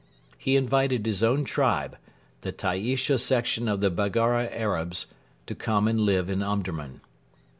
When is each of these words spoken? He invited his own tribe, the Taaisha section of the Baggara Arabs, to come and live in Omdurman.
He 0.35 0.55
invited 0.55 1.05
his 1.05 1.21
own 1.21 1.43
tribe, 1.45 1.95
the 2.41 2.51
Taaisha 2.51 3.19
section 3.19 3.67
of 3.67 3.81
the 3.81 3.91
Baggara 3.91 4.49
Arabs, 4.51 5.05
to 5.45 5.53
come 5.53 5.87
and 5.87 5.99
live 6.01 6.27
in 6.27 6.41
Omdurman. 6.41 7.01